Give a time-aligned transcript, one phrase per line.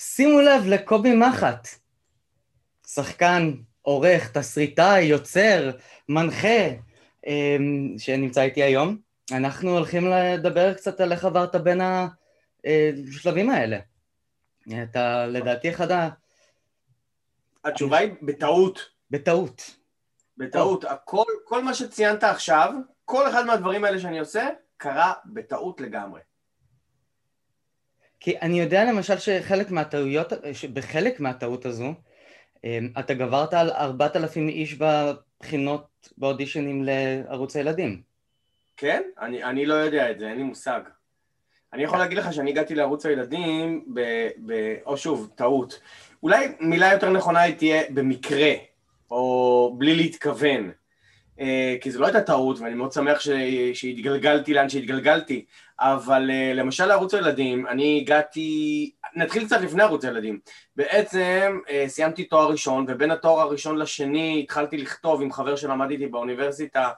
[0.00, 1.68] שימו לב לקובי מחט,
[2.86, 3.52] שחקן,
[3.82, 5.70] עורך, תסריטאי, יוצר,
[6.08, 6.68] מנחה,
[7.26, 8.96] אמ, שנמצא איתי היום.
[9.32, 11.80] אנחנו הולכים לדבר קצת על איך עברת בין
[12.64, 13.78] השלבים האלה.
[14.82, 16.08] אתה לדעתי אחד ה...
[17.64, 18.90] התשובה היא בטעות.
[19.10, 19.76] בטעות.
[20.36, 20.84] בטעות.
[20.84, 22.72] הכל, כל מה שציינת עכשיו,
[23.04, 26.20] כל אחד מהדברים האלה שאני עושה, קרה בטעות לגמרי.
[28.20, 31.94] כי אני יודע למשל שחלק מהטעויות, שבחלק מהטעות הזו,
[32.64, 38.02] אמ, אתה גברת על ארבעת אלפים איש בבחינות, באודישנים לערוץ הילדים.
[38.76, 39.02] כן?
[39.20, 40.80] אני, אני לא יודע את זה, אין לי מושג.
[41.72, 44.00] אני יכול להגיד לך שאני הגעתי לערוץ הילדים, ב,
[44.46, 45.80] ב, או שוב, טעות.
[46.22, 48.52] אולי מילה יותר נכונה היא תהיה במקרה,
[49.10, 50.70] או בלי להתכוון.
[51.40, 53.20] אה, כי זו לא הייתה טעות, ואני מאוד שמח
[53.72, 55.44] שהתגלגלתי לאן שהתגלגלתי,
[55.80, 60.38] אבל אה, למשל לערוץ הילדים, אני הגעתי, נתחיל קצת לפני ערוץ הילדים.
[60.76, 66.06] בעצם אה, סיימתי תואר ראשון, ובין התואר הראשון לשני התחלתי לכתוב עם חבר שלמד איתי
[66.06, 66.88] באוניברסיטה,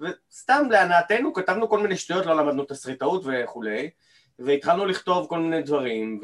[0.00, 3.90] וסתם להנאתנו כתבנו כל מיני שטויות, לא למדנו תסריטאות וכולי,
[4.38, 6.20] והתחלנו לכתוב כל מיני דברים,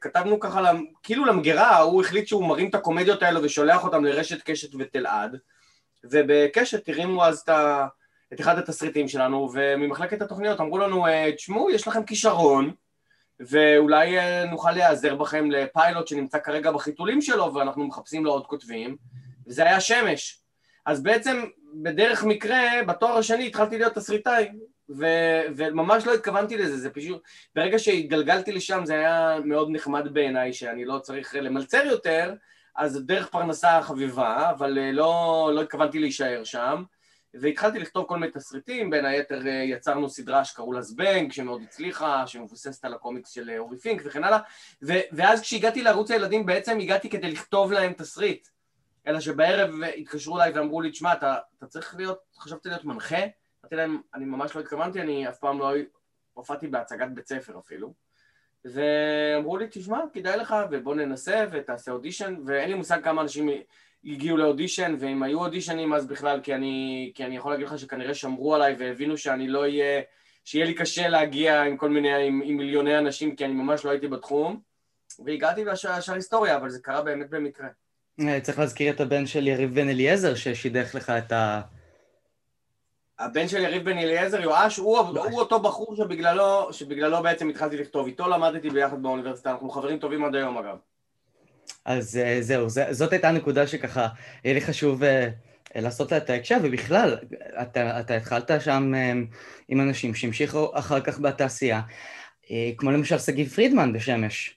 [0.00, 4.74] וכתבנו ככה, כאילו למגירה, הוא החליט שהוא מרים את הקומדיות האלו ושולח אותם לרשת קשת
[4.78, 5.38] ותלעד,
[6.10, 7.86] ובקשת הרימו אז את, ה,
[8.32, 12.72] את אחד התסריטים שלנו, וממחלקת התוכניות אמרו לנו, אה, תשמעו, יש לכם כישרון,
[13.40, 18.96] ואולי אה, נוכל להיעזר בכם לפיילוט שנמצא כרגע בחיתולים שלו, ואנחנו מחפשים לו עוד כותבים,
[19.46, 20.40] וזה היה שמש.
[20.86, 24.48] אז בעצם, בדרך מקרה, בתואר השני התחלתי להיות תסריטאי,
[24.88, 27.22] ו- וממש לא התכוונתי לזה, זה פשוט,
[27.54, 32.34] ברגע שהתגלגלתי לשם זה היה מאוד נחמד בעיניי, שאני לא צריך למלצר יותר,
[32.76, 36.84] אז דרך פרנסה חביבה, אבל אה, לא, לא התכוונתי להישאר שם.
[37.40, 42.26] והתחלתי לכתוב כל מיני תסריטים, בין היתר אה, יצרנו סדרה שקראו לה זבנג, שמאוד הצליחה,
[42.26, 44.38] שמבוססת על הקומיקס של אה, אורי פינק וכן הלאה,
[44.82, 48.48] ו- ואז כשהגעתי לערוץ הילדים בעצם הגעתי כדי לכתוב להם תסריט,
[49.06, 53.16] אלא שבערב התקשרו אליי ואמרו לי, תשמע, אתה, אתה צריך להיות, חשבתי להיות מנחה?
[53.62, 55.72] אמרתי להם, אני ממש לא התכוונתי, אני אף פעם לא
[56.32, 57.94] הופעתי בהצגת בית ספר אפילו.
[58.64, 63.48] ואמרו לי, תשמע, כדאי לך, ובוא ננסה ותעשה אודישן, ואין לי מושג כמה אנשים
[64.04, 68.14] הגיעו לאודישן, ואם היו אודישנים אז בכלל, כי אני, כי אני יכול להגיד לך שכנראה
[68.14, 70.02] שמרו עליי והבינו שאני לא אהיה,
[70.44, 73.90] שיהיה לי קשה להגיע עם כל מיני, עם, עם מיליוני אנשים, כי אני ממש לא
[73.90, 74.60] הייתי בתחום,
[75.24, 77.68] והגעתי ישר היסטוריה, אבל זה קרה באמת במקרה.
[78.20, 81.60] אה, צריך להזכיר את הבן של יריב בן אליעזר ששידך לך את ה...
[83.18, 88.06] הבן של יריב בן אליעזר, יואש, הוא, הוא אותו בחור שבגללו, שבגללו בעצם התחלתי לכתוב.
[88.06, 90.76] איתו למדתי ביחד באוניברסיטה, אנחנו חברים טובים עד היום אגב.
[91.84, 94.08] אז אה, זהו, זאת הייתה הנקודה שככה,
[94.44, 95.06] היה לי חשוב uh,
[95.74, 97.16] לעשות לה את ההקשר, ובכלל,
[97.62, 99.34] אתה, אתה התחלת שם um,
[99.68, 101.80] עם אנשים שהמשיכו אחר כך בתעשייה,
[102.44, 104.56] uh, כמו למשל שגיב פרידמן בשמש.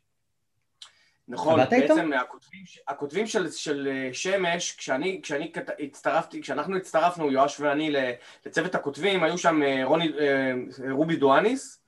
[1.27, 7.95] נכון, בעצם הכותבים, הכותבים של, של אה, שמש, כשאני, כשאני הצטרפתי, כשאנחנו הצטרפנו, יואש ואני,
[8.45, 10.53] לצוות הכותבים, היו שם אה, רוני, אה,
[10.91, 11.83] רובי דואניס,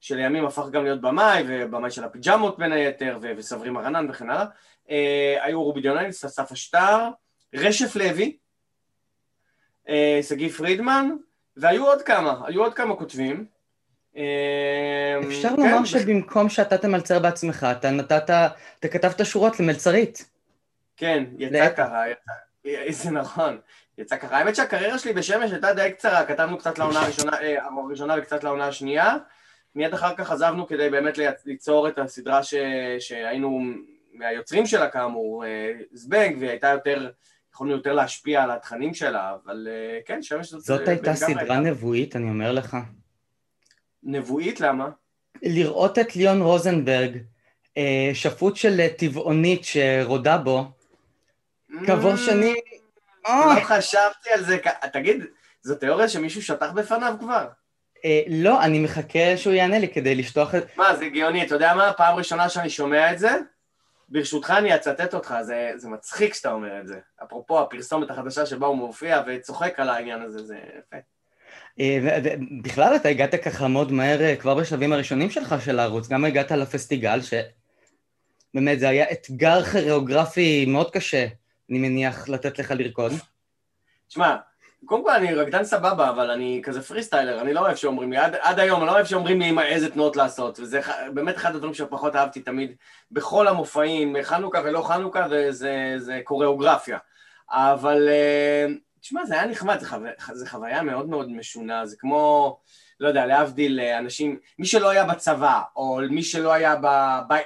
[0.00, 4.46] שלימים הפך גם להיות במאי, ובמאי של הפיג'מות בין היתר, וסברי מרנן וכן הלאה.
[5.40, 7.08] היו רובי דואניס, אסף אשטר,
[7.54, 8.36] רשף לוי,
[10.22, 11.10] שגיא פרידמן,
[11.56, 13.46] והיו עוד כמה, היו עוד כמה כותבים.
[14.16, 14.22] אמ,
[15.28, 15.86] אפשר לומר כן.
[15.86, 18.30] שבמקום שאתה תמלצר בעצמך, אתה נתת,
[18.80, 20.30] אתה כתבת שורות למלצרית.
[20.96, 22.02] כן, יצא ככה,
[22.90, 23.58] זה נכון,
[23.98, 24.36] יצא ככה.
[24.38, 28.66] האמת שהקריירה שלי בשמש הייתה די קצרה, כתבנו קצת לעונה הראשונה, אה, הראשונה וקצת לעונה
[28.66, 29.16] השנייה.
[29.74, 32.54] מיד אחר כך עזבנו כדי באמת ליצור את הסדרה ש...
[32.98, 33.60] שהיינו
[34.12, 37.10] מהיוצרים שלה כאמור, אה, זבנג, והיא הייתה יותר,
[37.52, 40.60] יכולנו יותר להשפיע על התכנים שלה, אבל אה, כן, שמש זאת...
[40.60, 42.76] זאת הייתה סדרה נבואית, אני אומר לך.
[44.04, 44.60] נבואית?
[44.60, 44.88] למה?
[45.42, 47.18] לראות את ליאון רוזנברג,
[47.76, 50.64] אה, שפוט של טבעונית שרודה בו,
[51.86, 52.16] כעבור mm.
[52.16, 52.56] שנים...
[53.28, 53.64] לא אה.
[53.64, 54.58] חשבתי על זה,
[54.92, 55.24] תגיד,
[55.62, 57.46] זו תיאוריה שמישהו שטח בפניו כבר?
[58.04, 60.76] אה, לא, אני מחכה שהוא יענה לי כדי לשטוח את...
[60.76, 61.92] מה, זה גאוני, אתה יודע מה?
[61.92, 63.30] פעם ראשונה שאני שומע את זה,
[64.08, 66.98] ברשותך אני אצטט אותך, זה, זה מצחיק שאתה אומר את זה.
[67.22, 70.96] אפרופו הפרסומת החדשה שבה הוא מופיע וצוחק על העניין הזה, זה יפה.
[71.80, 76.24] אה, ובכלל אתה הגעת ככה מאוד מהר אה, כבר בשלבים הראשונים שלך של הערוץ, גם
[76.24, 81.26] הגעת לפסטיגל, שבאמת זה היה אתגר כוריאוגרפי מאוד קשה,
[81.70, 83.12] אני מניח, לתת לך לרקוד.
[84.08, 84.36] תשמע,
[84.84, 88.18] קודם כל אני רקדן סבבה, אבל אני כזה פרי סטיילר, אני לא אוהב שאומרים לי,
[88.18, 90.80] עד, עד היום אני לא אוהב שאומרים לי איזה תנועות לעשות, וזה
[91.14, 92.74] באמת אחד הדברים שפחות אהבתי תמיד
[93.10, 96.98] בכל המופעים, חנוכה ולא חנוכה, זה, זה קוריאוגרפיה.
[97.50, 98.08] אבל...
[98.08, 99.96] Uh, תשמע, זה היה נחמד, זה, חו...
[100.32, 102.58] זה חוויה מאוד מאוד משונה, זה כמו...
[103.00, 106.74] לא יודע, להבדיל אנשים, מי שלא היה בצבא, או מי שלא היה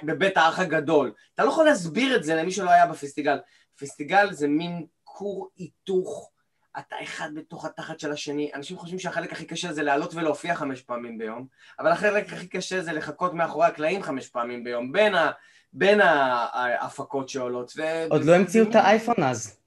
[0.03, 3.39] בבית האח הגדול, אתה לא יכול להסביר את זה למי שלא היה בפסטיגל.
[3.79, 6.31] פסטיגל זה מין כור היתוך,
[6.79, 10.83] אתה אחד בתוך התחת של השני, אנשים חושבים שהחלק הכי קשה זה לעלות ולהופיע חמש
[10.83, 11.47] פעמים ביום,
[11.79, 15.31] אבל החלק הכי קשה זה לחכות מאחורי הקלעים חמש פעמים ביום, בין, ה,
[15.73, 17.73] בין ההפקות שעולות.
[17.77, 17.83] ו...
[18.11, 19.59] עוד לא המציאו את האייפון אז.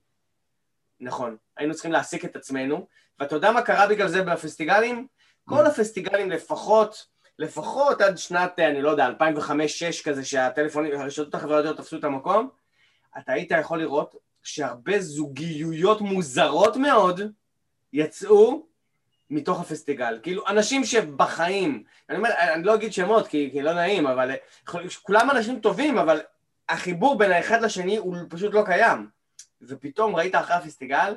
[1.01, 2.87] נכון, היינו צריכים להעסיק את עצמנו,
[3.19, 5.07] ואתה יודע מה קרה בגלל זה בפסטיגלים?
[5.45, 7.07] כל הפסטיגלים לפחות,
[7.39, 12.49] לפחות עד שנת, אני לא יודע, 2005-2006 כזה, שהטלפונים, הרשתות החברתיות תפסו את המקום,
[13.17, 17.21] אתה היית יכול לראות שהרבה זוגיויות מוזרות מאוד
[17.93, 18.65] יצאו
[19.29, 20.19] מתוך הפסטיגל.
[20.23, 24.31] כאילו, אנשים שבחיים, אני אומר, אני לא אגיד שמות כי, כי לא נעים, אבל
[25.01, 26.21] כולם אנשים טובים, אבל
[26.69, 29.07] החיבור בין האחד לשני הוא פשוט לא קיים.
[29.61, 31.15] ופתאום ראית אחרי הפסטיגל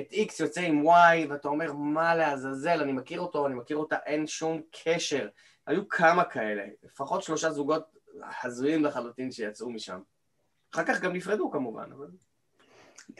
[0.00, 3.96] את X יוצא עם Y, ואתה אומר, מה לעזאזל, אני מכיר אותו, אני מכיר אותה,
[4.06, 5.28] אין שום קשר.
[5.66, 7.84] היו כמה כאלה, לפחות שלושה זוגות
[8.42, 10.00] הזויים לחלוטין שיצאו משם.
[10.74, 12.06] אחר כך גם נפרדו כמובן, אבל...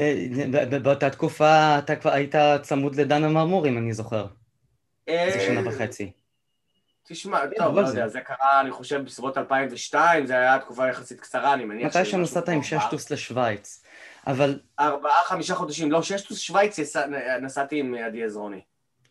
[0.00, 4.26] אה, באותה תקופה אתה כבר היית צמוד לדנה מרמור, אם אני זוכר.
[5.06, 6.12] איזה אה, שנה וחצי.
[7.06, 11.54] תשמע, טוב, לא יודע, זה קרה, אני חושב, בסביבות 2002, זה היה תקופה יחסית קצרה,
[11.54, 13.84] אני מניח מתי שנסעת עם ששטוס לשוויץ,
[14.26, 14.60] אבל...
[14.80, 16.78] ארבעה, חמישה חודשים, לא, ששטוס שוויץ
[17.42, 18.60] נסעתי עם עדי עזרוני.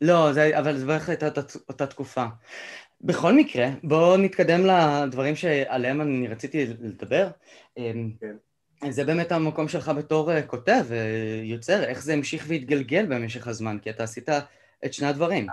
[0.02, 1.28] לא, אבל זה בערך הייתה
[1.70, 2.26] אותה תקופה.
[3.02, 7.28] בכל מקרה, בואו נתקדם לדברים שעליהם אני רציתי לדבר.
[7.78, 8.36] אמ, כן.
[8.92, 13.90] זה באמת המקום שלך בתור אה, כותב ויוצר, איך זה המשיך והתגלגל במשך הזמן, כי
[13.90, 14.30] אתה עשית
[14.86, 15.48] את שני הדברים.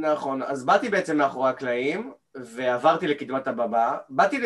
[0.00, 2.12] נכון, אז באתי בעצם מאחורי הקלעים
[2.44, 3.96] ועברתי לקדמת הבמה.
[4.08, 4.38] באתי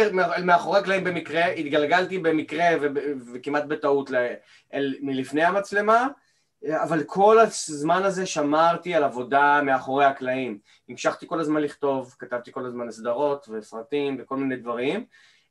[0.45, 2.67] מאחורי הקלעים במקרה, התגלגלתי במקרה
[3.35, 4.11] וכמעט בטעות
[5.03, 6.09] מלפני המצלמה,
[6.71, 10.59] אבל כל הזמן הזה שמרתי על עבודה מאחורי הקלעים.
[10.89, 15.05] המשכתי כל הזמן לכתוב, כתבתי כל הזמן סדרות וסרטים וכל מיני דברים.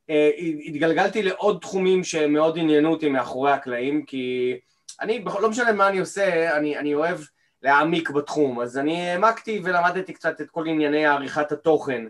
[0.09, 0.29] אה,
[0.65, 4.57] התגלגלתי לעוד תחומים שמאוד עניינו אותי מאחורי הקלעים, כי
[5.01, 7.19] אני, לא משנה מה אני עושה, אני, אני אוהב
[7.63, 12.05] להעמיק בתחום, אז אני העמקתי ולמדתי קצת את כל ענייני עריכת התוכן,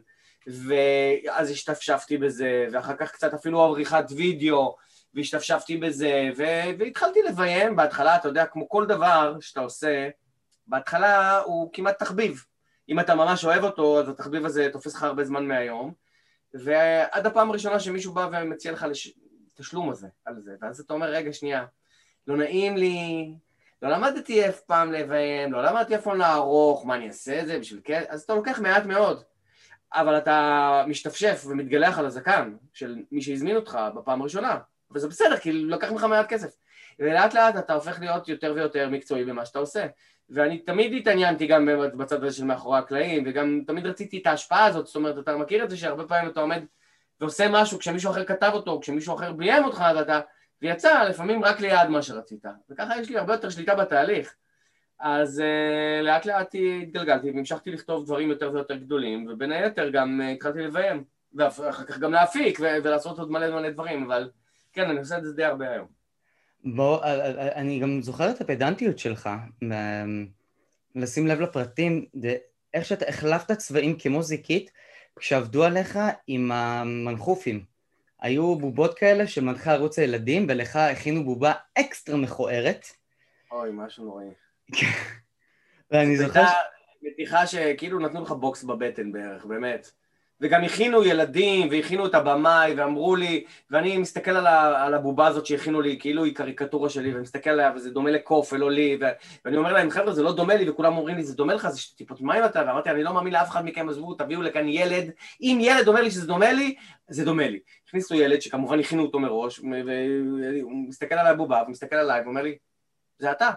[0.48, 4.76] ואז השתפשפתי בזה, ואחר כך קצת אפילו עריכת וידאו,
[5.14, 10.10] והשתפשפתי בזה, ו- והתחלתי לביים בהתחלה, אתה יודע, כמו כל דבר שאתה עושה,
[10.68, 12.46] בהתחלה הוא כמעט תחביב.
[12.90, 15.94] אם אתה ממש אוהב אותו, אז התחביב הזה תופס לך הרבה זמן מהיום.
[16.54, 19.14] ועד הפעם הראשונה שמישהו בא ומציע לך לש...
[19.56, 21.66] תשלום הזה, על זה, ואז אתה אומר, רגע, שנייה,
[22.28, 23.34] לא נעים לי,
[23.82, 27.60] לא למדתי אף פעם לביים, לא למדתי אף פעם לערוך, מה אני אעשה את זה
[27.60, 29.24] בשביל כן, אז אתה לוקח מעט מאוד,
[29.94, 34.58] אבל אתה משתפשף ומתגלח על הזקן של מי שהזמין אותך בפעם הראשונה,
[34.92, 36.56] וזה בסדר, כי לקח ממך מעט כסף.
[37.00, 39.86] ולאט לאט אתה הופך להיות יותר ויותר מקצועי במה שאתה עושה.
[40.30, 44.86] ואני תמיד התעניינתי גם בצד הזה של מאחורי הקלעים, וגם תמיד רציתי את ההשפעה הזאת,
[44.88, 46.64] זאת אומרת, אתה מכיר את זה שהרבה פעמים אתה עומד
[47.22, 50.20] ועושה משהו כשמישהו אחר כתב אותו, כשמישהו אחר ביים אותך, ואתה...
[50.62, 52.46] ויצא לפעמים רק ליד מה שרצית.
[52.70, 54.36] וככה יש לי הרבה יותר שליטה בתהליך.
[55.02, 60.36] אז uh, לאט לאט התגלגלתי והמשכתי לכתוב דברים יותר ויותר גדולים, ובין היתר גם uh,
[60.36, 61.04] התחלתי לביים,
[61.34, 64.30] ואחר כך גם להפיק ו- ולעשות עוד מלא מלא דברים, אבל
[64.74, 65.88] כן, אני עושה את זה די הרבה היום.
[66.64, 69.30] בוא, אה, אני גם זוכר את הפדנטיות שלך,
[70.96, 72.06] לשים לב לפרטים,
[72.74, 74.72] איך שאתה החלפת צבעים כמו זיקית
[75.16, 77.64] כשעבדו עליך עם המנחופים.
[78.22, 82.86] היו בובות כאלה של מנחה ערוץ הילדים, ולך הכינו בובה אקסטרה מכוערת.
[83.52, 84.28] אוי, משהו נוראי.
[85.92, 86.44] ואני זוכר...
[87.02, 89.92] מתיחה שכאילו נתנו לך בוקס בבטן בערך, באמת.
[90.42, 95.46] וגם הכינו ילדים, והכינו את הבמאי, ואמרו לי, ואני מסתכל על, ה, על הבובה הזאת
[95.46, 99.06] שהכינו לי, כאילו היא קריקטורה שלי, ואני מסתכל עליה, וזה דומה לקוף ולא לי, ו,
[99.46, 101.82] ואני אומר להם, חבר'ה, זה לא דומה לי, וכולם אומרים לי, זה דומה לך, זה
[101.98, 105.12] טיפות מים אתה, ואמרתי, אני לא מאמין לאף אחד מכם, עזבו, תביאו לכאן ילד,
[105.42, 106.76] אם ילד אומר לי שזה דומה לי,
[107.08, 107.60] זה דומה לי.
[107.88, 112.58] הכניסו ילד, שכמובן הכינו אותו מראש, והוא מסתכל על הבובה, ומסתכל עליי, ואומר לי,
[113.20, 113.50] זה אתה.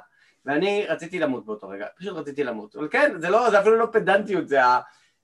[0.46, 2.76] ואני רציתי למות באותו רגע, פשוט רציתי למות.
[2.76, 4.80] אבל כן, זה, לא, זה אפילו לא פדנטיות, זה ה...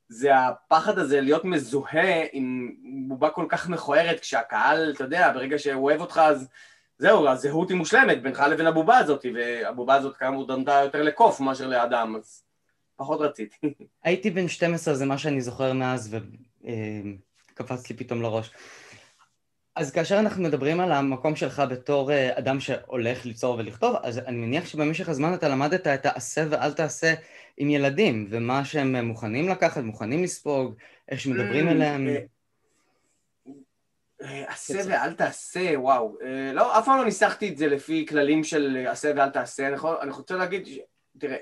[0.08, 2.74] זה הפחד הזה להיות מזוהה עם
[3.08, 6.48] בובה כל כך מכוערת, כשהקהל, אתה יודע, ברגע שהוא אוהב אותך אז
[6.98, 11.66] זהו, הזהות היא מושלמת בינך לבין הבובה הזאת, והבובה הזאת כאמור דנתה יותר לקוף מאשר
[11.66, 12.42] לאדם, אז
[12.96, 13.56] פחות רציתי.
[14.04, 16.16] הייתי בן 12, זה מה שאני זוכר מאז,
[17.54, 18.50] וקפץ לי פתאום לראש.
[19.76, 24.36] אז כאשר אנחנו מדברים על המקום שלך בתור אה, אדם שהולך ליצור ולכתוב, אז אני
[24.36, 27.14] מניח שבמשך הזמן אתה למדת את העשה ואל תעשה
[27.56, 30.74] עם ילדים, ומה שהם מוכנים לקחת, מוכנים לספוג,
[31.08, 32.08] איך שמדברים mm, אליהם.
[32.08, 32.18] אה,
[34.22, 36.18] אה, עשה ואל תעשה, וואו.
[36.52, 39.68] לא, אף פעם לא ניסחתי את זה לפי כללים של עשה ואל תעשה.
[40.02, 40.68] אני, רוצה להגיד,
[41.18, 41.36] תראה,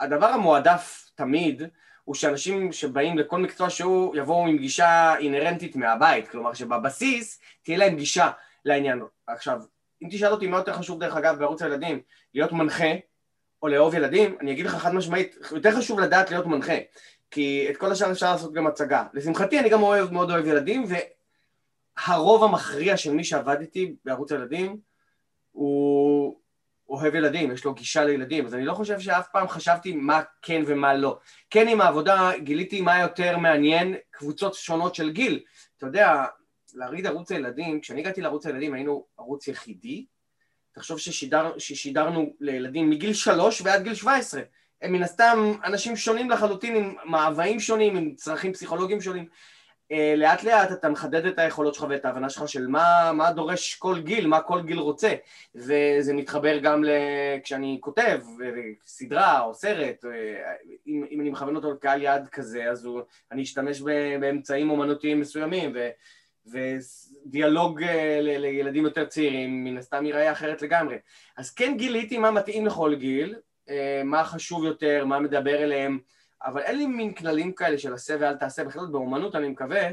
[0.00, 1.62] הדבר המועדף תמיד
[2.10, 7.96] הוא שאנשים שבאים לכל מקצוע שהוא יבואו עם גישה אינהרנטית מהבית, כלומר שבבסיס תהיה להם
[7.96, 8.30] גישה
[8.64, 9.02] לעניין.
[9.26, 9.60] עכשיו,
[10.02, 12.00] אם תשאל אותי מה יותר חשוב דרך אגב בערוץ הילדים,
[12.34, 12.90] להיות מנחה
[13.62, 16.72] או לאהוב ילדים, אני אגיד לך חד משמעית, יותר חשוב לדעת להיות מנחה,
[17.30, 19.04] כי את כל השאר אפשר לעשות גם הצגה.
[19.14, 20.84] לשמחתי אני גם אוהב, מאוד אוהב ילדים,
[22.06, 24.76] והרוב המכריע של מי שעבד איתי בערוץ הילדים
[25.52, 26.39] הוא
[26.90, 30.62] אוהב ילדים, יש לו גישה לילדים, אז אני לא חושב שאף פעם חשבתי מה כן
[30.66, 31.18] ומה לא.
[31.50, 35.40] כן עם העבודה גיליתי מה יותר מעניין קבוצות שונות של גיל.
[35.76, 36.24] אתה יודע,
[36.74, 40.06] להריד ערוץ הילדים, כשאני הגעתי לערוץ הילדים היינו ערוץ יחידי,
[40.72, 44.42] תחשוב ששידר, ששידרנו לילדים מגיל שלוש ועד גיל שבע עשרה.
[44.82, 49.28] הם מן הסתם אנשים שונים לחלוטין, עם מאוויים שונים, עם צרכים פסיכולוגיים שונים.
[49.92, 53.74] אה, לאט לאט אתה מחדד את היכולות שלך ואת ההבנה שלך של מה, מה דורש
[53.74, 55.14] כל גיל, מה כל גיל רוצה.
[55.54, 56.84] וזה מתחבר גם
[57.44, 58.20] כשאני כותב
[58.86, 60.52] סדרה או סרט אה,
[60.86, 63.00] אם, אם אני מכוון אותו לקהל יעד כזה אז הוא,
[63.32, 63.80] אני אשתמש
[64.20, 65.88] באמצעים אומנותיים מסוימים ו,
[66.46, 70.96] ודיאלוג אה, לילדים יותר צעירים מן הסתם ייראה אחרת לגמרי.
[71.36, 73.36] אז כן גיליתי מה מתאים לכל גיל,
[74.04, 75.98] מה חשוב יותר, מה מדבר אליהם
[76.44, 79.88] אבל אין לי מין כללים כאלה של עשה ואל תעשה, בכלל באומנות אני מקווה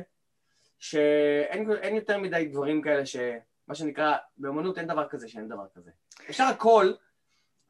[0.79, 5.91] שאין יותר מדי דברים כאלה שמה שנקרא, באומנות אין דבר כזה שאין דבר כזה.
[6.29, 6.91] אפשר הכל,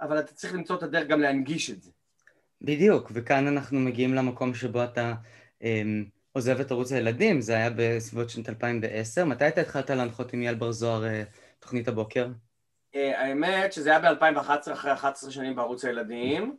[0.02, 1.92] אבל אתה צריך למצוא את הדרך גם להנגיש את זה.
[2.62, 5.14] בדיוק, וכאן אנחנו מגיעים למקום שבו אתה
[5.64, 5.82] אה,
[6.32, 9.26] עוזב את ערוץ הילדים, זה היה בסביבות שנת 2010.
[9.26, 11.24] מתי אתה התחלת להנחות עם יעל בר זוהר אה,
[11.60, 12.28] תוכנית הבוקר?
[12.96, 16.58] אה, האמת שזה היה ב-2011, אחרי 11 שנים בערוץ הילדים.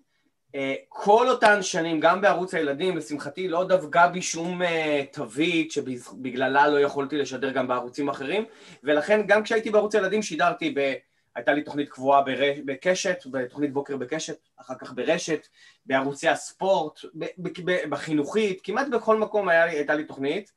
[0.55, 6.69] אה, כל אותן שנים, גם בערוץ הילדים, לשמחתי לא דבקה בי שום אה, תווית שבגללה
[6.69, 8.45] לא יכולתי לשדר גם בערוצים אחרים
[8.83, 10.95] ולכן גם כשהייתי בערוץ הילדים שידרתי, ב...
[11.35, 12.39] הייתה לי תוכנית קבועה בר...
[12.65, 15.47] בקשת, בתוכנית בוקר בקשת, אחר כך ברשת,
[15.87, 17.25] בערוצי הספורט, ב...
[17.65, 17.89] ב...
[17.91, 20.53] בחינוכית, כמעט בכל מקום היה לי, הייתה לי תוכנית.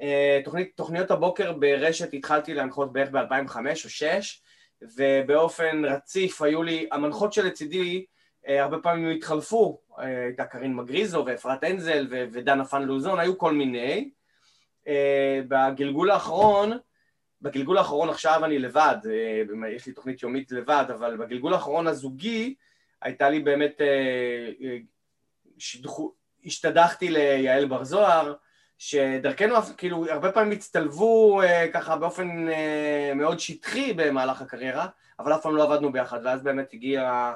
[0.00, 4.42] אה, תוכנית, תוכניות הבוקר ברשת התחלתי להנחות בערך ב-2005 או 2006
[4.96, 8.15] ובאופן רציף היו לי, המנחות שלצידי אה,
[8.46, 14.10] הרבה פעמים התחלפו, אה, הייתה קרין מגריזו ואפרת אנזל ודנה פן לוזון, היו כל מיני.
[14.88, 16.72] אה, בגלגול האחרון,
[17.42, 18.96] בגלגול האחרון עכשיו אני לבד,
[19.68, 22.54] יש לי תוכנית יומית לבד, אבל בגלגול האחרון הזוגי
[23.02, 23.80] הייתה לי באמת,
[25.58, 26.12] שדחו,
[26.44, 28.34] השתדחתי ליעל בר זוהר,
[28.78, 31.40] שדרכנו כאילו הרבה פעמים הצטלבו
[31.72, 32.48] ככה באופן
[33.14, 34.86] מאוד שטחי במהלך הקריירה,
[35.18, 37.32] אבל אף פעם לא עבדנו ביחד, ואז באמת הגיע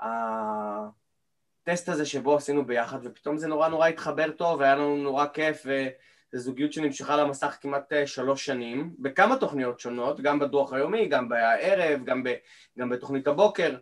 [0.00, 5.66] הטסט הזה שבו עשינו ביחד, ופתאום זה נורא נורא התחבר טוב, והיה לנו נורא כיף,
[5.66, 11.08] וזו זוגיות שנמשכה על המסך כמעט אה, שלוש שנים, בכמה תוכניות שונות, גם בדוח היומי,
[11.08, 12.34] גם בערב, גם, ב,
[12.78, 13.76] גם בתוכנית הבוקר,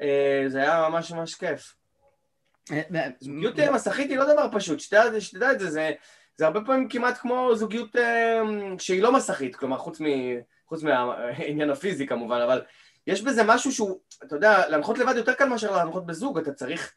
[0.00, 1.74] אה, זה היה ממש ממש כיף.
[2.72, 5.92] אה, זוגיות מסכית היא לא דבר פשוט, שתדע, שתדע את זה, זה,
[6.36, 7.96] זה הרבה פעמים כמעט כמו זוגיות
[8.78, 10.04] שהיא לא מסכית, כלומר חוץ, מ,
[10.66, 12.62] חוץ מהעניין הפיזי כמובן, אבל
[13.06, 16.92] יש בזה משהו שהוא, אתה יודע, להנחות לבד יותר קל מאשר להנחות בזוג, אתה צריך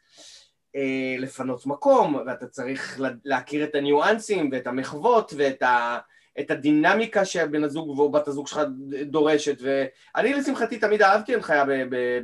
[0.76, 5.98] אה, לפנות מקום, ואתה צריך להכיר את הניואנסים ואת המחוות ואת ה,
[6.40, 8.60] את הדינמיקה שבן הזוג או בת הזוג שלך
[9.02, 11.64] דורשת, ואני לשמחתי תמיד אהבתי הנחיה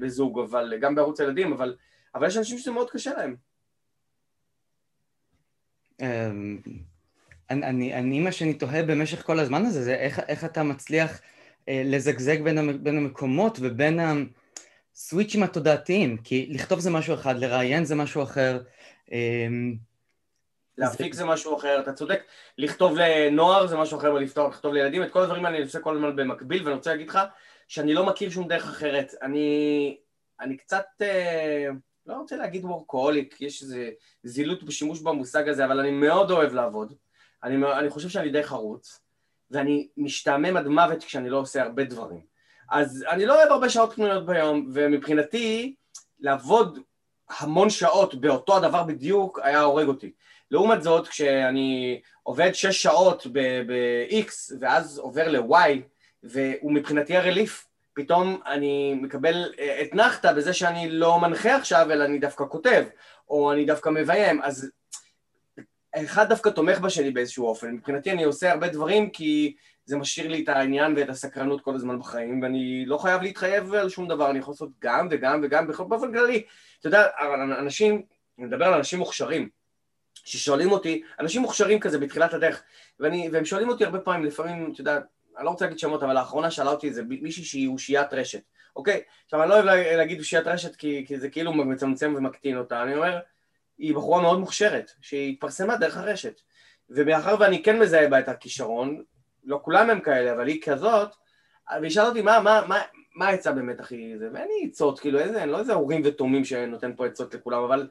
[0.00, 1.76] בזוג, אבל גם בערוץ הילדים, אבל,
[2.14, 3.36] אבל יש אנשים שזה מאוד קשה להם.
[6.00, 6.58] אמ,
[7.50, 11.20] אני, אני, מה שאני תוהה במשך כל הזמן הזה, זה איך, איך אתה מצליח
[11.68, 14.00] לזגזג בין, בין המקומות ובין
[14.94, 18.62] הסוויצ'ים התודעתיים, כי לכתוב זה משהו אחד, לראיין זה משהו אחר.
[19.12, 19.74] אמ,
[20.78, 21.18] להפיק זה...
[21.18, 22.22] זה משהו אחר, אתה צודק,
[22.58, 25.96] לכתוב לנוער זה משהו אחר ולכתוב לכתוב לילדים, את כל הדברים האלה אני עושה כל
[25.96, 27.18] הזמן במקביל, ואני רוצה להגיד לך
[27.68, 29.14] שאני לא מכיר שום דרך אחרת.
[29.22, 29.98] אני,
[30.40, 31.66] אני קצת, אה,
[32.06, 33.90] לא רוצה להגיד וורקוהוליק, יש איזה
[34.22, 36.92] זילות בשימוש במושג הזה, אבל אני מאוד אוהב לעבוד.
[37.44, 39.05] אני, אני חושב שאני די חרוץ.
[39.50, 42.20] ואני משתעמם עד מוות כשאני לא עושה הרבה דברים.
[42.70, 45.74] אז אני לא אוהב הרבה שעות פנויות ביום, ומבחינתי
[46.20, 46.78] לעבוד
[47.38, 50.12] המון שעות באותו הדבר בדיוק היה הורג אותי.
[50.50, 55.80] לעומת זאת, כשאני עובד שש שעות ב-X ואז עובר ל-Y,
[56.22, 62.44] והוא מבחינתי הרליף, פתאום אני מקבל אתנחתא בזה שאני לא מנחה עכשיו, אלא אני דווקא
[62.48, 62.84] כותב,
[63.28, 64.70] או אני דווקא מביים, אז
[66.04, 67.72] אחד דווקא תומך בשני באיזשהו אופן.
[67.72, 71.98] מבחינתי אני עושה הרבה דברים כי זה משאיר לי את העניין ואת הסקרנות כל הזמן
[71.98, 76.12] בחיים, ואני לא חייב להתחייב על שום דבר, אני יכול לעשות גם וגם וגם באופן
[76.12, 76.42] כללי.
[76.80, 77.06] אתה יודע,
[77.58, 78.02] אנשים,
[78.38, 79.48] אני מדבר על אנשים מוכשרים,
[80.14, 82.62] ששואלים אותי, אנשים מוכשרים כזה בתחילת הדרך,
[83.00, 84.98] ואני, והם שואלים אותי הרבה פעמים, לפעמים, אתה יודע,
[85.36, 88.42] אני לא רוצה להגיד שמות, אבל לאחרונה שאלה אותי איזה מישהי שהיא אושיית רשת,
[88.76, 89.00] אוקיי?
[89.24, 89.64] עכשיו, אני לא אוהב
[89.96, 93.18] להגיד אושיית רשת כי, כי זה כאילו מצמצם ומקטין אותה, אני אומר,
[93.78, 96.40] היא בחורה מאוד מוכשרת, שהיא התפרסמה דרך הרשת.
[96.90, 99.02] ומאחר ואני כן מזהה בה את הכישרון,
[99.44, 101.08] לא כולם הם כאלה, אבל היא כזאת,
[101.80, 102.80] והיא שאלה אותי מה, מה, מה,
[103.14, 106.44] מה העצה באמת הכי זה, ואין לי עצות, כאילו איזה, אני לא איזה הורים ותומים
[106.44, 107.88] שנותן פה עצות לכולם, אבל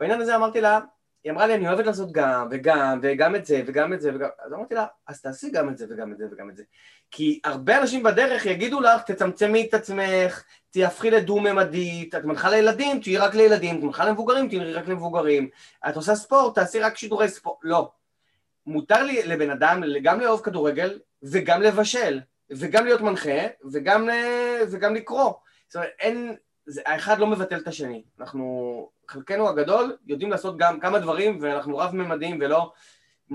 [0.00, 0.80] בעניין הזה אמרתי לה,
[1.26, 4.28] היא אמרה לי, אני אוהבת לעשות גם, וגם, וגם את זה, וגם את זה, וגם...
[4.38, 6.62] אז אמרתי לה, אז תעשי גם את זה, וגם את זה, וגם את זה.
[7.10, 13.16] כי הרבה אנשים בדרך יגידו לך, תצמצמי את עצמך, תהפכי לדו-ממדית, את מנחה לילדים, תהיי
[13.16, 15.48] רק לילדים, את מנחה למבוגרים, תהיי רק למבוגרים,
[15.88, 17.58] את עושה ספורט, תעשי רק שידורי ספורט.
[17.62, 17.90] לא.
[18.66, 23.38] מותר לי לבן אדם גם לאהוב כדורגל, וגם לבשל, וגם להיות מנחה,
[23.72, 24.08] וגם,
[24.70, 25.32] וגם לקרוא.
[25.68, 26.36] זאת אומרת, אין...
[26.66, 28.02] זה, האחד לא מבטל את השני.
[28.20, 32.72] אנחנו, חלקנו הגדול, יודעים לעשות גם כמה דברים, ואנחנו רב-ממדיים ולא,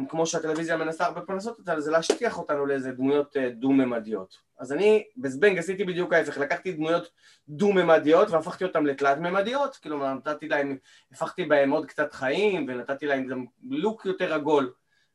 [0.10, 4.38] כמו שהטלוויזיה מנסה הרבה פעמים לעשות אותה, זה להשטיח אותנו לאיזה דמויות אה, דו-ממדיות.
[4.60, 7.12] אז אני בזבנג עשיתי בדיוק ההפך, לקחתי דמויות
[7.50, 10.78] דו-ממדיות והפכתי אותן לתלת-ממדיות, כאילו נתתי להם,
[11.12, 14.74] הפכתי בהם עוד קצת חיים, ונתתי להם גם לוק יותר עגול.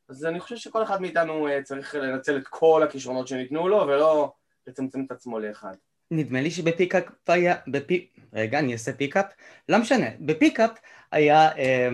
[0.09, 4.33] אז אני חושב שכל אחד מאיתנו אה, צריך לנצל את כל הכישרונות שניתנו לו, ולא
[4.67, 5.75] לצמצם את עצמו לאחד.
[6.11, 8.07] נדמה לי שבפיקאפ היה, בפי...
[8.33, 9.25] רגע, אני אעשה פיקאפ,
[9.69, 10.71] לא משנה, בפיקאפ
[11.11, 11.89] היה אה,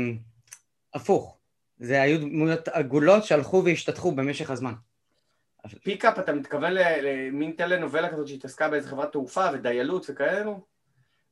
[0.94, 1.38] הפוך,
[1.80, 4.74] זה היו דמויות עגולות שהלכו והשתתחו במשך הזמן.
[5.84, 10.66] פיקאפ, אתה מתכוון למין טלנובלה כזאת שהתעסקה באיזה חברת תעופה ודיילות וכאלו?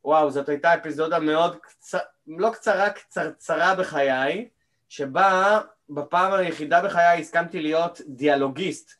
[0.06, 4.50] וואו, זאת הייתה אפיזודה מאוד קצרה, לא קצרה, קצרצרה בחיי,
[4.90, 5.60] שבה
[5.90, 8.92] בפעם היחידה בחיי הסכמתי להיות דיאלוגיסט.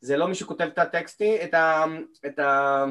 [0.00, 1.84] זה לא מי שכותב את הטקסט, את ה...
[2.26, 2.84] את ה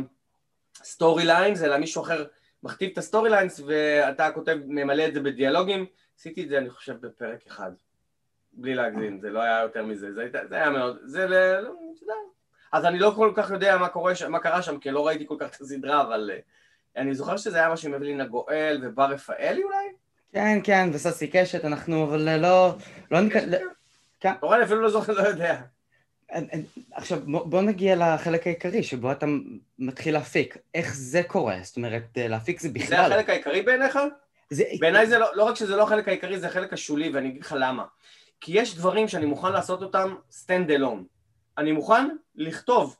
[0.84, 2.26] story lines, אלא מישהו אחר
[2.64, 5.86] מכתיב את ה story lines ואתה כותב, ממלא את זה בדיאלוגים.
[6.20, 7.72] עשיתי את זה, אני חושב, בפרק אחד.
[8.54, 11.34] בלי להגזים, זה לא היה יותר מזה, זה, זה היה מאוד, זה ל...
[11.62, 12.14] לא, אתה יודע.
[12.72, 15.36] אז אני לא כל כך יודע מה, קורה, מה קרה שם, כי לא ראיתי כל
[15.40, 19.64] כך את הסדרה, אבל uh, אני זוכר שזה היה משהו עם אבלינה גואל ובר רפאלי
[19.64, 19.86] אולי?
[20.34, 22.76] כן, כן, וססי קשת, אנחנו, אבל לא...
[23.12, 23.56] לא ניכנס...
[24.20, 24.32] כן.
[24.44, 25.62] אורן אפילו לא זוכר, לא יודע.
[26.92, 29.26] עכשיו בוא נגיע לחלק העיקרי שבו אתה
[29.80, 31.58] מתחיל להפיק, איך זה קורה?
[31.64, 32.88] זאת אומרת להפיק זה בכלל...
[32.88, 34.00] זה החלק העיקרי בעיניך?
[34.50, 34.64] זה...
[34.80, 37.56] בעיניי זה לא, לא רק שזה לא החלק העיקרי, זה החלק השולי ואני אגיד לך
[37.60, 37.86] למה.
[38.42, 41.04] כי יש דברים שאני מוכן לעשות אותם stand alone.
[41.58, 42.96] אני מוכן לכתוב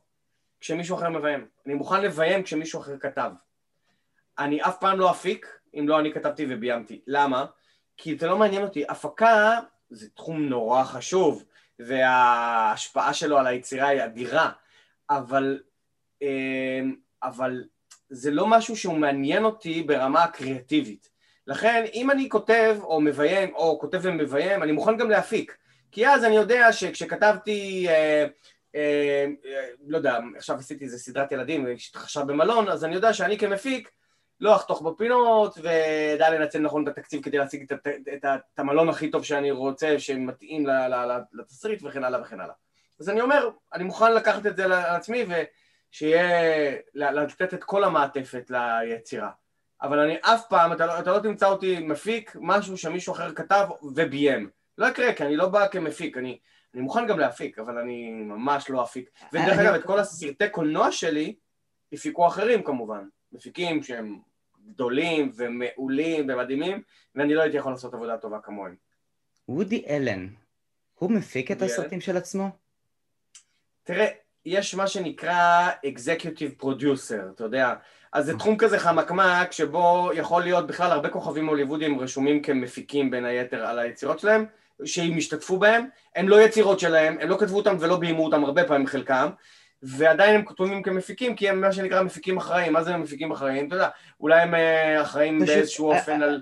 [0.60, 3.32] כשמישהו אחר מביים, אני מוכן לביים כשמישהו אחר כתב.
[4.40, 7.02] אני אף פעם לא אפיק אם לא אני כתבתי וביימתי.
[7.08, 7.46] למה?
[7.98, 8.84] כי זה לא מעניין אותי.
[8.90, 11.44] הפקה זה תחום נורא חשוב.
[11.80, 14.52] וההשפעה שלו על היצירה היא אדירה,
[15.10, 15.60] אבל,
[16.22, 17.64] אמ, אבל
[18.10, 21.10] זה לא משהו שהוא מעניין אותי ברמה הקריאטיבית.
[21.48, 25.58] לכן אם אני כותב או מביים, או כותב ומביים, אני מוכן גם להפיק.
[25.92, 28.26] כי אז אני יודע שכשכתבתי, אה,
[28.76, 29.26] אה,
[29.88, 33.90] לא יודע, עכשיו עשיתי איזה סדרת ילדים, שהתרחשה במלון, אז אני יודע שאני כמפיק
[34.40, 39.12] לא אחתוך בפינות, ודע לנצל נכון את התקציב כדי להשיג את, את, את, המלון הכי
[39.12, 40.68] טוב שאני רוצה, שמתאים
[41.34, 42.54] לתסריט וכן הלאה וכן הלאה.
[43.00, 46.32] אז אני אומר, אני מוכן לקחת את זה על עצמי ושיהיה,
[46.94, 49.30] לתת את כל המעטפת ליצירה.
[49.82, 53.68] אבל אני אף פעם, אתה לא, אתה לא תמצא אותי מפיק משהו שמישהו אחר כתב
[53.82, 54.50] וביים.
[54.78, 56.40] לא יקרה, כי אני לא בא כמפיק, אני,
[56.74, 59.10] אני מוכן גם להפיק, אבל אני ממש לא אפיק.
[59.34, 61.36] ודרך אגב, את כל הסרטי קולנוע שלי
[61.94, 63.04] הפיקו אחרים כמובן.
[63.32, 64.20] מפיקים שהם
[64.74, 66.82] גדולים ומעולים ומדהימים,
[67.16, 68.76] ואני לא הייתי יכול לעשות עבודה טובה כמוהם.
[69.50, 70.28] וודי אלן,
[70.94, 72.50] הוא מפיק את הסרטים של עצמו?
[73.84, 74.08] תראה,
[74.46, 77.74] יש מה שנקרא Executive Producer, אתה יודע,
[78.14, 83.26] אז זה תחום כזה חמקמק שבו יכול להיות בכלל הרבה כוכבים הוליוודיים רשומים כמפיקים בין
[83.26, 84.46] היתר על היצירות שלהם,
[84.86, 88.64] שהם השתתפו בהם, הם לא יצירות שלהם, הם לא כתבו אותם ולא ביימו אותם הרבה
[88.64, 89.30] פעמים חלקם,
[89.84, 92.74] ועדיין הם כתובים כמפיקים, כי הם מה שנקרא מפיקים אחראים.
[92.74, 93.68] מה זה מפיקים אחראים?
[93.68, 93.90] אתה יודע,
[94.20, 96.42] אולי הם אה, אחראים באיזשהו אה, אופן על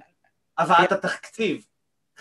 [0.60, 1.66] אה, הבאת התקציב.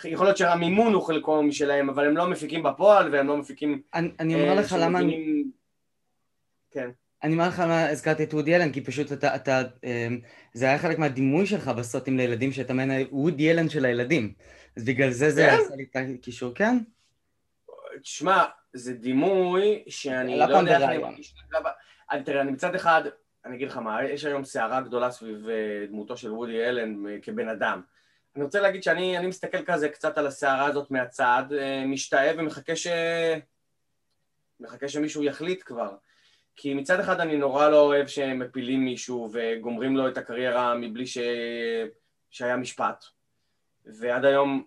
[0.03, 3.81] יכול להיות שהמימון הוא חלקו משלהם, אבל הם לא מפיקים בפועל, והם לא מפיקים...
[3.93, 4.99] אני אומר לך למה...
[6.71, 6.89] כן.
[7.23, 9.61] אני אומר לך למה הזכרתי את וודי אלן, כי פשוט אתה, אתה,
[10.53, 14.33] זה היה חלק מהדימוי שלך בסרטים לילדים, שאתה מעין וודי אלן של הילדים.
[14.77, 15.57] אז בגלל זה זה כן?
[15.65, 16.77] עשה לי את הקישור, כן?
[18.01, 21.35] תשמע, זה דימוי שאני לא יודע איך אני מרגיש.
[22.25, 23.01] תראה, אני מצד אחד,
[23.45, 27.17] אני אגיד לך מה, יש היום סערה גדולה סביב אה, דמותו של וודי אלן אה,
[27.21, 27.81] כבן אדם.
[28.35, 32.87] אני רוצה להגיד שאני מסתכל כזה קצת על הסערה הזאת מהצד, אה, משתאה ומחכה ש...
[34.59, 35.95] מחכה שמישהו יחליט כבר.
[36.55, 41.07] כי מצד אחד אני נורא לא אוהב שהם מפילים מישהו וגומרים לו את הקריירה מבלי
[41.07, 41.17] ש...
[42.29, 43.05] שהיה משפט.
[43.85, 44.65] ועד היום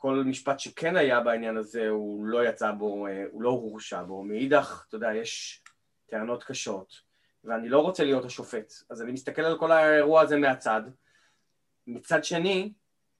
[0.00, 4.22] כל משפט שכן היה בעניין הזה, הוא לא יצא בו, אה, הוא לא הורשע בו.
[4.22, 5.62] מאידך, אתה יודע, יש
[6.10, 6.94] טענות קשות,
[7.44, 8.72] ואני לא רוצה להיות השופט.
[8.90, 10.82] אז אני מסתכל על כל האירוע הזה מהצד.
[11.86, 12.72] מצד שני,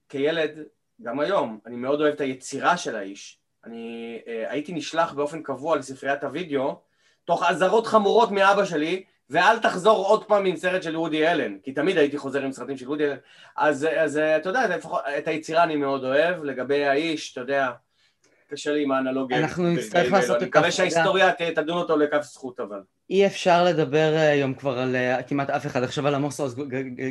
[0.09, 0.59] כילד,
[1.03, 3.41] גם היום, אני מאוד אוהב את היצירה של האיש.
[3.65, 6.81] אני אה, הייתי נשלח באופן קבוע לספריית הוידאו,
[7.25, 11.73] תוך אזהרות חמורות מאבא שלי, ואל תחזור עוד פעם עם סרט של וודי אלן, כי
[11.73, 13.17] תמיד הייתי חוזר עם סרטים של וודי אלן.
[13.57, 17.71] אז, אז אתה יודע, לפחות, את היצירה אני מאוד אוהב, לגבי האיש, אתה יודע,
[18.51, 19.39] קשה לי עם האנלוגיה.
[19.39, 22.81] אנחנו נצטרך לעשות את אני מקווה שההיסטוריה תדון אותו לכף זכות אבל.
[23.11, 26.57] אי אפשר לדבר אה, היום כבר על אה, כמעט אף אחד, עכשיו על עמוס עוז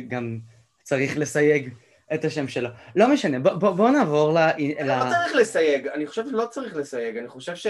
[0.08, 0.38] גם
[0.82, 1.74] צריך לסייג
[2.14, 2.68] את השם שלו.
[2.96, 4.38] לא משנה, בוא, בוא נעבור ל...
[4.84, 7.66] לא צריך לסייג, אני חושב שלא צריך לסייג, אני חושב ש...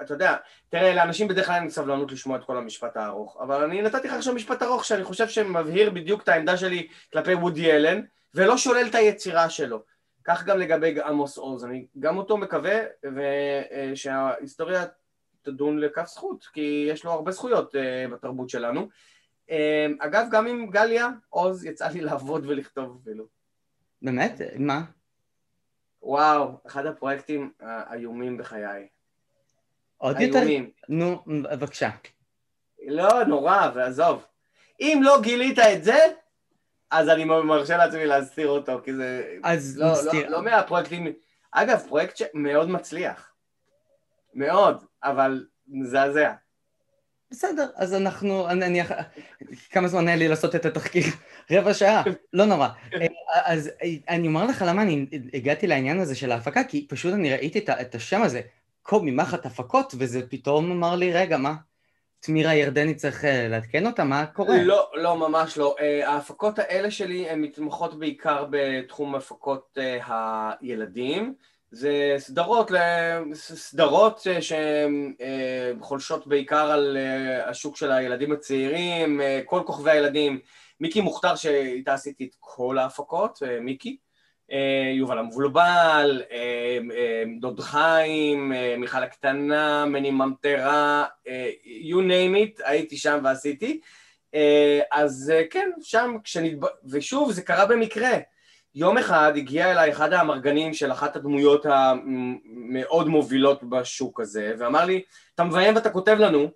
[0.00, 0.36] אתה יודע,
[0.68, 4.14] תראה, לאנשים בדרך כלל אין סבלנות לשמוע את כל המשפט הארוך, אבל אני נתתי לך
[4.14, 8.00] עכשיו משפט ארוך שאני חושב שמבהיר בדיוק את העמדה שלי כלפי וודי אלן,
[8.34, 9.82] ולא שולל את היצירה שלו.
[10.24, 14.84] כך גם לגבי עמוס עוז, אני גם אותו מקווה אה, שההיסטוריה
[15.42, 18.88] תדון לכף זכות, כי יש לו הרבה זכויות אה, בתרבות שלנו.
[19.50, 23.24] אה, אגב, גם עם גליה עוז יצא לי לעבוד ולכתוב אפילו.
[24.02, 24.40] באמת?
[24.58, 24.82] מה?
[26.02, 28.88] וואו, אחד הפרויקטים האיומים בחיי.
[29.98, 30.40] עוד יותר?
[30.88, 31.90] נו, בבקשה.
[32.86, 34.24] לא, נורא, ועזוב.
[34.80, 35.98] אם לא גילית את זה,
[36.90, 39.36] אז אני מרשה לעצמי להסתיר אותו, כי זה...
[39.44, 40.28] אז לא, נסתיר.
[40.28, 41.12] לא, לא מהפרויקטים...
[41.50, 43.32] אגב, פרויקט שמאוד מצליח.
[44.34, 46.32] מאוד, אבל מזעזע.
[47.30, 48.82] בסדר, אז אנחנו, אני, אני,
[49.70, 51.04] כמה זמן היה לי לעשות את התחקיר?
[51.50, 52.68] רבע שעה, לא נורא.
[53.44, 53.70] אז
[54.08, 57.94] אני אומר לך למה אני הגעתי לעניין הזה של ההפקה, כי פשוט אני ראיתי את
[57.94, 58.40] השם הזה,
[58.88, 61.54] קובי מחט הפקות, וזה פתאום אמר לי, רגע, מה?
[62.20, 64.04] תמירה ירדני צריך אה, לעדכן אותה?
[64.04, 64.62] מה קורה?
[64.62, 65.76] לא, לא, ממש לא.
[65.80, 71.34] אה, ההפקות האלה שלי הן מתמחות בעיקר בתחום הפקות אה, הילדים.
[71.70, 72.70] זה סדרות,
[73.34, 75.14] סדרות שהן
[75.80, 76.96] חולשות בעיקר על
[77.46, 80.40] השוק של הילדים הצעירים, כל כוכבי הילדים.
[80.80, 83.96] מיקי מוכתר שאיתה עשיתי את כל ההפקות, מיקי.
[84.52, 91.04] אה, יובל המבולבל, אה, אה, דוד חיים, מיכל הקטנה, מני ממטרה,
[91.90, 93.80] you name it, הייתי שם ועשיתי.
[94.92, 96.66] אז כן, שם כשנדב...
[96.90, 98.10] ושוב, זה קרה במקרה.
[98.74, 105.02] יום אחד הגיע אליי אחד האמרגנים של אחת הדמויות המאוד מובילות בשוק הזה, ואמר לי,
[105.34, 106.48] אתה מביים ואתה כותב לנו,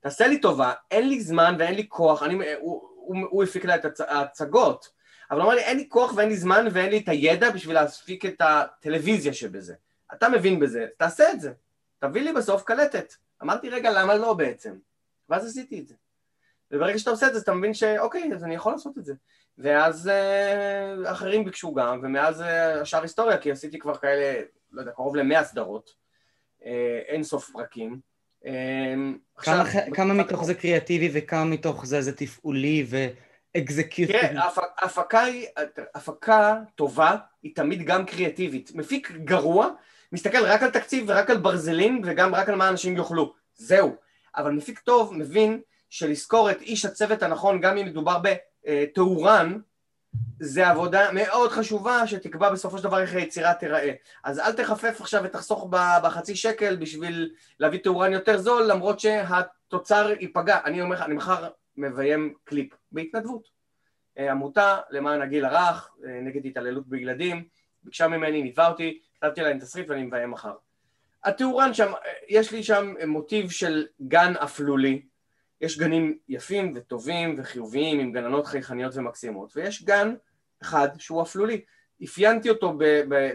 [0.00, 3.74] תעשה לי טובה, אין לי זמן ואין לי כוח, אני, הוא, הוא, הוא הפיק לה
[3.74, 4.93] את ההצגות.
[5.34, 7.74] אבל הוא אמר לי, אין לי כוח ואין לי זמן ואין לי את הידע בשביל
[7.74, 9.74] להספיק את הטלוויזיה שבזה.
[10.12, 11.52] אתה מבין בזה, תעשה את זה.
[11.98, 13.14] תביא לי בסוף קלטת.
[13.42, 14.74] אמרתי, רגע, למה לא בעצם?
[15.28, 15.94] ואז עשיתי את זה.
[16.70, 19.14] וברגע שאתה עושה את זה, אתה מבין שאוקיי, אז אני יכול לעשות את זה.
[19.58, 24.40] ואז אה, אחרים ביקשו גם, ומאז אה, השאר היסטוריה, כי עשיתי כבר כאלה,
[24.72, 25.90] לא יודע, קרוב למאה סדרות,
[26.64, 28.00] אה, אין סוף פרקים.
[28.46, 28.94] אה,
[29.36, 32.96] כמה, עכשיו, כמה מתוך זה קריאטיבי וכמה מתוך זה זה תפעולי ו...
[33.56, 34.16] אקזקיוטיב.
[34.20, 35.46] תראה, הפקה, היא,
[35.94, 38.70] הפקה טובה היא תמיד גם קריאטיבית.
[38.74, 39.68] מפיק גרוע,
[40.12, 43.34] מסתכל רק על תקציב ורק על ברזלים וגם רק על מה אנשים יאכלו.
[43.54, 43.96] זהו.
[44.36, 48.18] אבל מפיק טוב מבין שלזכור את איש הצוות הנכון, גם אם מדובר
[48.64, 49.58] בתאורן,
[50.40, 53.92] זה עבודה מאוד חשובה שתקבע בסופו של דבר איך היצירה תיראה.
[54.24, 55.68] אז אל תחפף עכשיו ותחסוך
[56.02, 60.58] בחצי שקל בשביל להביא תאורן יותר זול, למרות שהתוצר ייפגע.
[60.64, 63.48] אני אומר לך, אני מחר מביים קליפ בהתנדבות.
[64.18, 67.44] אה, עמותה למען הגיל הרך, אה, נגד התעללות בילדים,
[67.82, 70.54] ביקשה ממני, ניווה אותי, כתבתי להם תסריט ואני מביים מחר.
[71.24, 75.02] התאורן שם, אה, יש לי שם מוטיב של גן אפלולי,
[75.60, 80.14] יש גנים יפים וטובים וחיוביים עם גננות חייכניות ומקסימות, ויש גן
[80.62, 81.60] אחד שהוא אפלולי.
[82.04, 82.78] אפיינתי אותו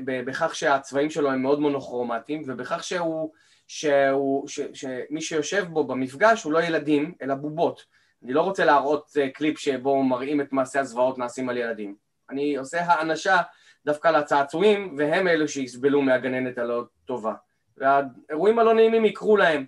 [0.06, 3.34] בכך שהצבעים שלו הם מאוד מונוכרומטיים ובכך שהוא,
[3.68, 7.86] שהוא, ש, שמי שיושב בו במפגש הוא לא ילדים אלא בובות
[8.24, 11.96] אני לא רוצה להראות אה, קליפ שבו מראים את מעשי הזוועות נעשים על ילדים.
[12.30, 13.38] אני עושה האנשה
[13.86, 17.34] דווקא לצעצועים, והם אלו שיסבלו מהגננת הלא טובה.
[17.78, 19.66] והאירועים הלא נעימים יקרו להם.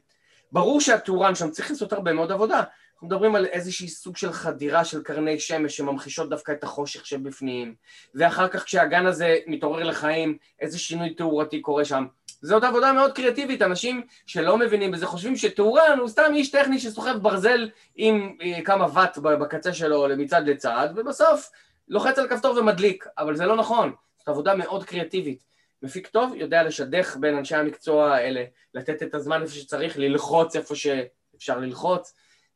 [0.52, 2.64] ברור שהטורן שם צריך לעשות הרבה מאוד עבודה.
[2.94, 7.76] אנחנו מדברים על איזושהי סוג של חדירה של קרני שמש שממחישות דווקא את החושך שבפנים,
[8.16, 12.06] ואחר כך כשהגן הזה מתעורר לחיים, איזה שינוי תאורתי קורה שם.
[12.54, 17.18] עוד עבודה מאוד קריאטיבית, אנשים שלא מבינים בזה חושבים שטהורן הוא סתם איש טכני שסוחב
[17.18, 21.50] ברזל עם אה, כמה ואט בקצה שלו מצד לצד, ובסוף
[21.88, 25.44] לוחץ על כפתור ומדליק, אבל זה לא נכון, זאת עבודה מאוד קריאטיבית.
[25.84, 30.76] מפיק טוב יודע לשדך בין אנשי המקצוע האלה, לתת את הזמן איפה שצריך, ללחוץ איפה
[30.76, 32.14] שאפשר ללחוץ,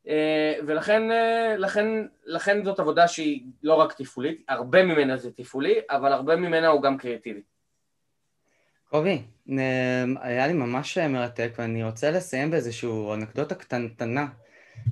[0.08, 1.86] אה, ולכן אה, לכן,
[2.26, 6.82] לכן זאת עבודה שהיא לא רק תפעולית, הרבה ממנה זה תפעולי, אבל הרבה ממנה הוא
[6.82, 7.42] גם קריאטיבי.
[8.96, 9.22] קובי,
[10.22, 14.28] היה לי ממש מרתק, ואני רוצה לסיים באיזושהי אנקדוטה קטנטנה.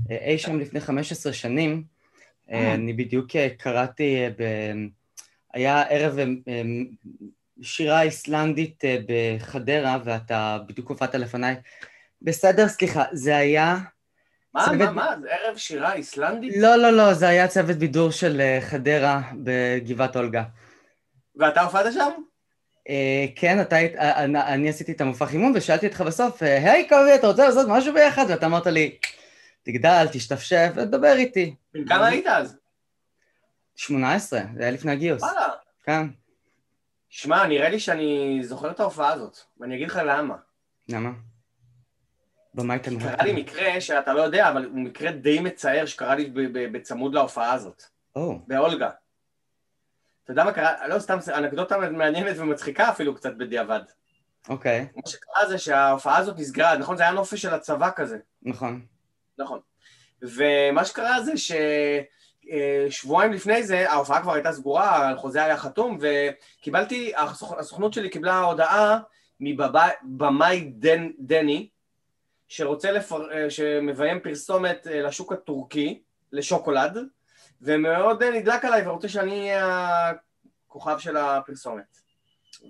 [0.10, 1.84] אי שם לפני 15 שנים,
[2.52, 2.74] אה.
[2.74, 4.44] אני בדיוק קראתי, ב...
[5.54, 6.18] היה ערב
[7.62, 11.56] שירה איסלנדית אה, בחדרה, ואתה בדיוק הופעת לפניי.
[12.22, 13.78] בסדר, סליחה, זה היה...
[14.54, 15.16] מה, צוות- מה, מה?
[15.22, 16.54] זה ערב שירה איסלנדית?
[16.58, 20.44] לא, לא, לא, זה היה צוות בידור של אה, חדרה בגבעת אולגה.
[21.36, 22.12] ואתה הופעת שם?
[22.90, 26.72] אה, כן, אתה היית, אה, אני, אני עשיתי את המופע חימום ושאלתי אותך בסוף, אה,
[26.72, 28.26] היי קובי, אתה רוצה לעשות משהו ביחד?
[28.30, 28.98] ואתה אמרת לי,
[29.64, 31.56] תגדל, תשתפשף ותדבר איתי.
[31.90, 32.58] כמה היית אז?
[33.76, 35.22] 18, זה היה לפני הגיוס.
[35.22, 35.48] וואלה.
[35.84, 36.08] כן.
[37.10, 40.36] שמע, נראה לי שאני זוכר את ההופעה הזאת, ואני אגיד לך למה.
[40.90, 41.10] למה?
[42.54, 43.16] במאי תנועה.
[43.16, 46.32] קרה לי מקרה שאתה לא יודע, אבל הוא מקרה די מצער שקרה לי
[46.72, 47.84] בצמוד להופעה הזאת,
[48.16, 48.90] או, באולגה.
[50.24, 50.88] אתה יודע מה קרה?
[50.88, 53.82] לא, סתם אנקדוטה מעניינת ומצחיקה אפילו קצת בדיעבד.
[54.50, 56.98] אוקיי, מה שקרה זה שההופעה הזאת נסגרה, נכון?
[56.98, 58.18] זה היה נופש של הצבא כזה.
[58.44, 58.86] נכון.
[59.38, 59.60] נכון.
[60.22, 61.32] ומה שקרה זה
[62.90, 68.40] ששבועיים לפני זה ההופעה כבר הייתה סגורה, החוזה היה חתום, וקיבלתי, הסוכ- הסוכנות שלי קיבלה
[68.40, 69.00] הודעה
[69.40, 71.70] מבמאי דן, דני,
[72.48, 73.32] שרוצה לפר...
[73.32, 76.98] אה, שמביים פרסומת אה, לשוק הטורקי, לשוקולד,
[77.64, 80.12] ומאוד אה, נדלק עליי ורוצה שאני אהיה
[80.68, 82.04] הכוכב של הפרסומת.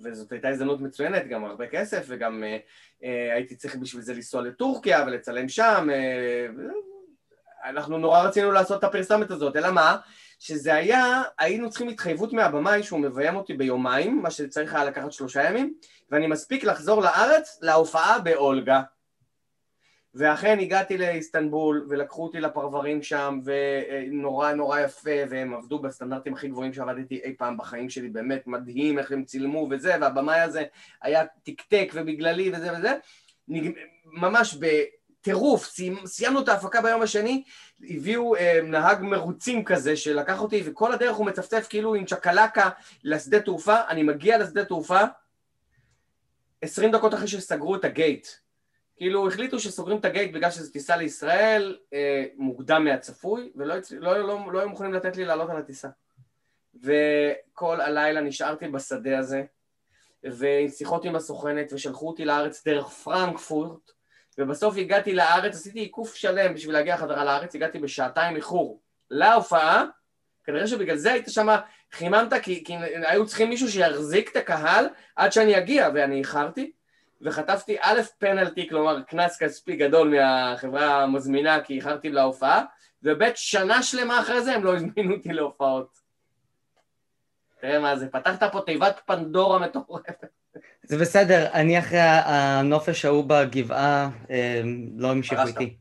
[0.04, 2.58] וזאת הייתה הזדמנות מצוינת, גם הרבה כסף, וגם אה,
[3.04, 5.88] אה, הייתי צריך בשביל זה לנסוע לטורקיה ולצלם שם.
[5.94, 6.48] אה,
[7.66, 9.98] אנחנו נורא רצינו לעשות את הפרסומת הזאת, אלא מה?
[10.40, 15.44] שזה היה, היינו צריכים התחייבות מהבמאי שהוא מביים אותי ביומיים, מה שצריך היה לקחת שלושה
[15.44, 15.74] ימים,
[16.12, 18.82] ואני מספיק לחזור לארץ להופעה באולגה.
[20.16, 26.74] ואכן הגעתי לאיסטנבול, ולקחו אותי לפרברים שם, ונורא נורא יפה, והם עבדו בסטנדרטים הכי גבוהים
[26.74, 30.64] שעבדתי אי פעם בחיים שלי, באמת מדהים איך הם צילמו וזה, והבמאי הזה
[31.02, 32.94] היה תקתק ובגללי וזה וזה.
[34.06, 36.06] ממש בטירוף, סיימ...
[36.06, 37.44] סיימנו את ההפקה ביום השני,
[37.90, 42.70] הביאו אה, נהג מרוצים כזה שלקח אותי, וכל הדרך הוא מצפצף כאילו עם צ'קלקה
[43.04, 45.00] לשדה תעופה, אני מגיע לשדה תעופה,
[46.62, 48.28] עשרים דקות אחרי שסגרו את הגייט.
[49.04, 53.92] כאילו החליטו שסוגרים את הגייט בגלל שזו טיסה לישראל אה, מוקדם מהצפוי, ולא הצ...
[53.92, 55.88] לא, לא, לא היו מוכנים לתת לי לעלות על הטיסה.
[56.84, 59.44] וכל הלילה נשארתי בשדה הזה,
[60.24, 63.92] ועם שיחות עם הסוכנת, ושלחו אותי לארץ דרך פרנקפורט,
[64.38, 69.86] ובסוף הגעתי לארץ, עשיתי עיקוף שלם בשביל להגיע חזרה לארץ, הגעתי בשעתיים איחור להופעה,
[70.44, 71.48] כנראה שבגלל זה היית שם,
[71.92, 72.74] חיממת, כי, כי
[73.08, 74.86] היו צריכים מישהו שיחזיק את הקהל
[75.16, 76.72] עד שאני אגיע, ואני איחרתי.
[77.24, 82.64] וחטפתי א' פנלטי, כלומר קנס כספי גדול מהחברה המזמינה כי איחרתי להופעה,
[83.04, 85.98] וב' שנה שלמה אחרי זה הם לא הזמינו אותי להופעות.
[87.62, 90.26] תראה מה זה, פתחת פה תיבת פנדורה מטורפת.
[90.84, 94.62] זה בסדר, אני אחרי הנופש ההוא בגבעה, אה,
[94.98, 95.42] לא המשיכו.
[95.48, 95.78] איתי.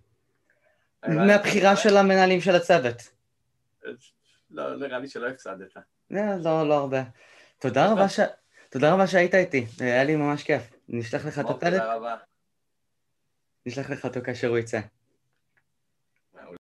[1.09, 3.03] מהבחירה של המנהלים של הצוות.
[4.51, 5.77] לא, נראה לי שלא הפסדת.
[6.11, 7.03] לא, לא, לא הרבה.
[7.59, 10.63] תודה רבה שהיית איתי, היה לי ממש כיף.
[10.88, 12.16] נשלח לך את אוקיי, רבה.
[13.66, 14.81] נשלח לך אותו כאשר הוא יצא.